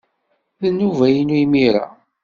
D 0.59 0.63
nnuba-inu 0.69 1.35
imir-a. 1.43 1.85